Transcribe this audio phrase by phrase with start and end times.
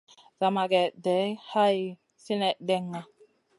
[0.39, 1.77] Zamagé day hay
[2.23, 3.01] sinèh ɗenŋa.